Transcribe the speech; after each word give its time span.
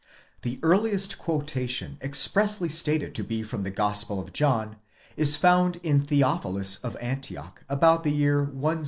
° 0.01 0.03
The 0.41 0.59
earliest 0.63 1.19
quotation 1.19 1.99
expressly 2.01 2.69
stated 2.69 3.13
to 3.13 3.23
be 3.23 3.43
from 3.43 3.61
the 3.61 3.69
Gospel 3.69 4.19
of 4.19 4.33
John 4.33 4.77
is 5.15 5.35
found 5.35 5.75
in 5.83 6.01
Theophilus 6.01 6.77
of 6.77 6.97
Antioch, 6.99 7.63
about 7.69 8.03
the 8.03 8.11
year 8.11 8.39
172. 8.39 8.79